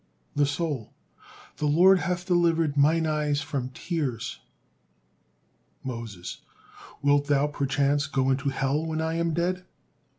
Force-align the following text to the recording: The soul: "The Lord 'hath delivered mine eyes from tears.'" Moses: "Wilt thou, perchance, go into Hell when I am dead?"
The 0.35 0.47
soul: 0.47 0.95
"The 1.57 1.67
Lord 1.67 1.99
'hath 1.99 2.25
delivered 2.25 2.75
mine 2.75 3.05
eyes 3.05 3.39
from 3.41 3.69
tears.'" 3.69 4.39
Moses: 5.83 6.41
"Wilt 7.03 7.27
thou, 7.27 7.45
perchance, 7.45 8.07
go 8.07 8.31
into 8.31 8.49
Hell 8.49 8.83
when 8.83 8.99
I 8.99 9.13
am 9.13 9.35
dead?" 9.35 9.63